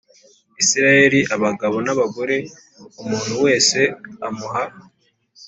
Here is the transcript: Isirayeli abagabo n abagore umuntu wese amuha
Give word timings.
Isirayeli 0.61 1.19
abagabo 1.35 1.75
n 1.85 1.87
abagore 1.93 2.35
umuntu 3.01 3.33
wese 3.45 3.79
amuha 4.27 4.63